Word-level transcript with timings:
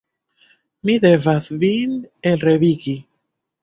Mi 0.89 0.95
devas 1.05 1.53
vin 1.67 1.95
elrevigi. 2.35 3.01